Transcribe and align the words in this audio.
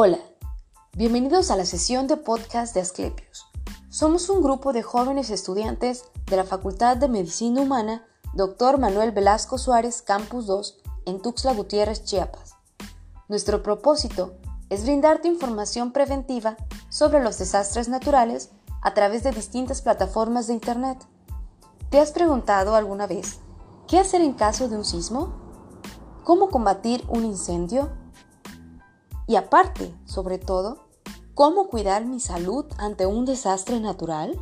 Hola, 0.00 0.20
bienvenidos 0.96 1.50
a 1.50 1.56
la 1.56 1.64
sesión 1.64 2.06
de 2.06 2.16
podcast 2.16 2.72
de 2.72 2.80
Asclepios. 2.80 3.48
Somos 3.88 4.30
un 4.30 4.44
grupo 4.44 4.72
de 4.72 4.84
jóvenes 4.84 5.28
estudiantes 5.28 6.04
de 6.26 6.36
la 6.36 6.44
Facultad 6.44 6.96
de 6.96 7.08
Medicina 7.08 7.62
Humana 7.62 8.06
Dr. 8.32 8.78
Manuel 8.78 9.10
Velasco 9.10 9.58
Suárez, 9.58 10.00
Campus 10.02 10.46
2, 10.46 10.82
en 11.06 11.20
Tuxtla 11.20 11.52
Gutiérrez, 11.52 12.04
Chiapas. 12.04 12.54
Nuestro 13.26 13.64
propósito 13.64 14.36
es 14.70 14.84
brindarte 14.84 15.26
información 15.26 15.90
preventiva 15.90 16.56
sobre 16.90 17.20
los 17.20 17.36
desastres 17.36 17.88
naturales 17.88 18.50
a 18.82 18.94
través 18.94 19.24
de 19.24 19.32
distintas 19.32 19.82
plataformas 19.82 20.46
de 20.46 20.54
Internet. 20.54 21.04
¿Te 21.90 21.98
has 21.98 22.12
preguntado 22.12 22.76
alguna 22.76 23.08
vez 23.08 23.40
qué 23.88 23.98
hacer 23.98 24.20
en 24.20 24.34
caso 24.34 24.68
de 24.68 24.76
un 24.76 24.84
sismo? 24.84 25.34
¿Cómo 26.22 26.50
combatir 26.50 27.04
un 27.08 27.24
incendio? 27.24 27.90
Y 29.28 29.36
aparte, 29.36 29.94
sobre 30.06 30.38
todo, 30.38 30.88
¿cómo 31.34 31.68
cuidar 31.68 32.06
mi 32.06 32.18
salud 32.18 32.64
ante 32.78 33.06
un 33.06 33.26
desastre 33.26 33.78
natural? 33.78 34.40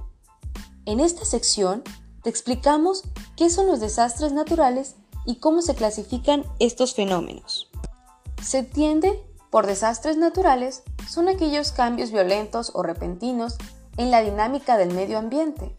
En 0.87 1.01
esta 1.01 1.25
sección 1.25 1.83
te 2.23 2.31
explicamos 2.31 3.03
qué 3.37 3.51
son 3.51 3.67
los 3.67 3.81
desastres 3.81 4.33
naturales 4.33 4.95
y 5.27 5.41
cómo 5.41 5.61
se 5.61 5.75
clasifican 5.75 6.45
estos 6.61 6.95
fenómenos. 6.95 7.69
Se 8.43 8.59
entiende 8.59 9.21
por 9.51 9.67
desastres 9.67 10.17
naturales 10.17 10.85
son 11.09 11.29
aquellos 11.29 11.73
cambios 11.73 12.13
violentos 12.13 12.71
o 12.73 12.83
repentinos 12.83 13.57
en 13.97 14.13
la 14.13 14.21
dinámica 14.21 14.77
del 14.77 14.95
medio 14.95 15.19
ambiente, 15.19 15.77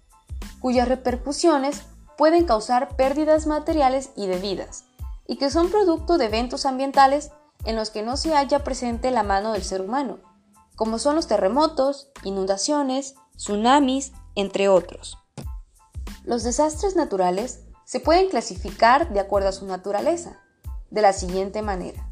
cuyas 0.60 0.88
repercusiones 0.88 1.84
pueden 2.18 2.46
causar 2.46 2.98
pérdidas 2.98 3.48
materiales 3.48 4.10
y 4.18 4.28
de 4.28 4.40
vidas, 4.40 4.84
y 5.28 5.38
que 5.38 5.50
son 5.50 5.70
producto 5.70 6.18
de 6.18 6.26
eventos 6.26 6.66
ambientales 6.66 7.32
en 7.66 7.76
los 7.76 7.90
que 7.90 8.04
no 8.04 8.18
se 8.18 8.36
haya 8.36 8.64
presente 8.64 9.12
la 9.12 9.24
mano 9.24 9.54
del 9.54 9.64
ser 9.64 9.82
humano, 9.82 10.20
como 10.76 11.00
son 11.00 11.16
los 11.16 11.28
terremotos, 11.28 12.10
inundaciones, 12.24 13.16
tsunamis, 13.36 14.14
entre 14.36 14.70
otros. 14.70 15.18
Los 16.24 16.44
desastres 16.44 16.96
naturales 16.96 17.62
se 17.86 18.00
pueden 18.00 18.30
clasificar 18.30 19.12
de 19.12 19.20
acuerdo 19.20 19.50
a 19.50 19.54
su 19.54 19.66
naturaleza, 19.66 20.40
de 20.92 21.02
la 21.02 21.14
siguiente 21.14 21.62
manera. 21.62 22.10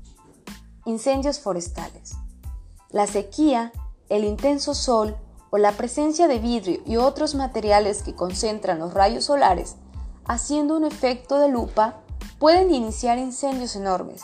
Incendios 0.85 1.39
forestales. 1.39 2.13
La 2.89 3.07
sequía, 3.07 3.71
el 4.09 4.23
intenso 4.23 4.73
sol 4.73 5.15
o 5.51 5.57
la 5.57 5.73
presencia 5.73 6.27
de 6.27 6.39
vidrio 6.39 6.81
y 6.85 6.97
otros 6.97 7.35
materiales 7.35 8.03
que 8.03 8.15
concentran 8.15 8.79
los 8.79 8.93
rayos 8.93 9.25
solares, 9.25 9.75
haciendo 10.25 10.75
un 10.75 10.85
efecto 10.85 11.39
de 11.39 11.49
lupa, 11.49 12.01
pueden 12.39 12.73
iniciar 12.73 13.17
incendios 13.17 13.75
enormes 13.75 14.23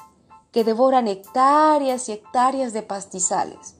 que 0.51 0.63
devoran 0.63 1.07
hectáreas 1.07 2.09
y 2.09 2.13
hectáreas 2.13 2.73
de 2.73 2.83
pastizales 2.83 3.75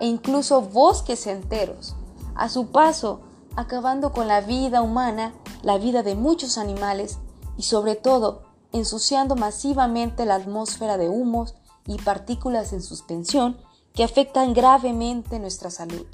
e 0.00 0.06
incluso 0.06 0.60
bosques 0.60 1.26
enteros, 1.26 1.94
a 2.34 2.48
su 2.48 2.70
paso 2.70 3.20
acabando 3.56 4.12
con 4.12 4.28
la 4.28 4.40
vida 4.40 4.82
humana, 4.82 5.34
la 5.62 5.78
vida 5.78 6.02
de 6.02 6.14
muchos 6.14 6.58
animales 6.58 7.18
y 7.56 7.62
sobre 7.62 7.94
todo 7.94 8.42
ensuciando 8.72 9.36
masivamente 9.36 10.26
la 10.26 10.34
atmósfera 10.34 10.98
de 10.98 11.08
humos 11.08 11.54
y 11.86 11.96
partículas 11.98 12.72
en 12.72 12.82
suspensión 12.82 13.56
que 13.94 14.04
afectan 14.04 14.52
gravemente 14.52 15.38
nuestra 15.38 15.70
salud. 15.70 16.06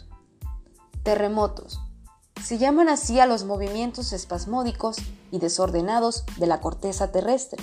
Terremotos. 1.02 1.80
Se 2.40 2.58
llaman 2.58 2.88
así 2.88 3.18
a 3.18 3.27
los 3.27 3.44
movimientos 3.44 4.12
espasmódicos 4.12 4.98
y 5.33 5.38
desordenados 5.38 6.24
de 6.36 6.46
la 6.46 6.60
corteza 6.60 7.10
terrestre 7.10 7.62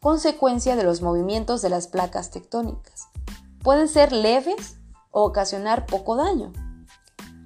consecuencia 0.00 0.76
de 0.76 0.82
los 0.82 1.02
movimientos 1.02 1.60
de 1.60 1.68
las 1.68 1.86
placas 1.86 2.30
tectónicas. 2.30 3.08
Pueden 3.62 3.86
ser 3.86 4.12
leves 4.12 4.78
o 5.10 5.22
ocasionar 5.22 5.84
poco 5.84 6.16
daño, 6.16 6.52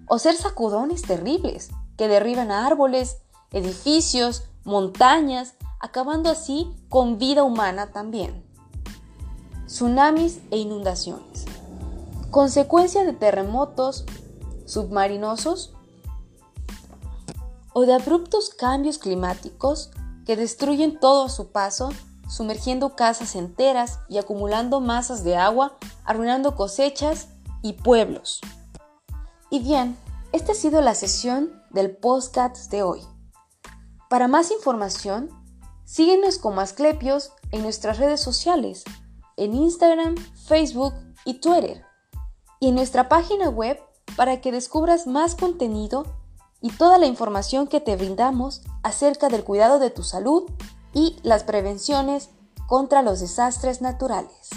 o 0.06 0.20
ser 0.20 0.36
sacudones 0.36 1.02
terribles 1.02 1.70
que 1.96 2.06
derriban 2.06 2.52
árboles, 2.52 3.18
edificios, 3.50 4.44
montañas, 4.62 5.54
acabando 5.80 6.30
así 6.30 6.72
con 6.88 7.18
vida 7.18 7.42
humana 7.42 7.90
también. 7.90 8.44
Tsunamis 9.66 10.38
e 10.52 10.58
inundaciones. 10.58 11.46
Consecuencia 12.30 13.02
de 13.04 13.14
terremotos 13.14 14.04
submarinosos 14.64 15.74
o 17.72 17.84
de 17.84 17.94
abruptos 17.94 18.50
cambios 18.50 18.98
climáticos 18.98 19.90
que 20.24 20.36
destruyen 20.36 21.00
todo 21.00 21.24
a 21.24 21.28
su 21.28 21.48
paso 21.48 21.90
sumergiendo 22.28 22.96
casas 22.96 23.34
enteras 23.34 24.00
y 24.08 24.18
acumulando 24.18 24.80
masas 24.80 25.24
de 25.24 25.36
agua, 25.36 25.76
arruinando 26.04 26.56
cosechas 26.56 27.28
y 27.62 27.74
pueblos. 27.74 28.40
Y 29.50 29.60
bien, 29.60 29.96
esta 30.32 30.52
ha 30.52 30.54
sido 30.54 30.80
la 30.80 30.94
sesión 30.94 31.62
del 31.70 31.96
podcast 31.96 32.70
de 32.70 32.82
hoy. 32.82 33.00
Para 34.10 34.28
más 34.28 34.50
información, 34.50 35.30
síguenos 35.84 36.38
como 36.38 36.60
Asclepios 36.60 37.32
en 37.52 37.62
nuestras 37.62 37.98
redes 37.98 38.20
sociales, 38.20 38.84
en 39.36 39.54
Instagram, 39.54 40.16
Facebook 40.46 40.94
y 41.24 41.34
Twitter, 41.34 41.84
y 42.60 42.68
en 42.68 42.74
nuestra 42.74 43.08
página 43.08 43.48
web 43.48 43.78
para 44.16 44.40
que 44.40 44.52
descubras 44.52 45.06
más 45.06 45.34
contenido 45.34 46.04
y 46.60 46.70
toda 46.70 46.98
la 46.98 47.06
información 47.06 47.66
que 47.66 47.80
te 47.80 47.96
brindamos 47.96 48.62
acerca 48.82 49.28
del 49.28 49.44
cuidado 49.44 49.78
de 49.78 49.90
tu 49.90 50.02
salud 50.02 50.44
y 50.94 51.18
las 51.22 51.44
prevenciones 51.44 52.30
contra 52.66 53.02
los 53.02 53.20
desastres 53.20 53.82
naturales. 53.82 54.50